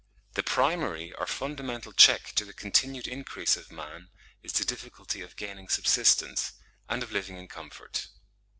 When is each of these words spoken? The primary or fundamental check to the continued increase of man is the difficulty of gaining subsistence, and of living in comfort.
The 0.33 0.41
primary 0.41 1.13
or 1.19 1.27
fundamental 1.27 1.93
check 1.93 2.31
to 2.33 2.43
the 2.43 2.53
continued 2.55 3.07
increase 3.07 3.55
of 3.55 3.71
man 3.71 4.09
is 4.41 4.51
the 4.51 4.65
difficulty 4.65 5.21
of 5.21 5.35
gaining 5.35 5.69
subsistence, 5.69 6.53
and 6.89 7.03
of 7.03 7.11
living 7.11 7.37
in 7.37 7.47
comfort. 7.47 8.07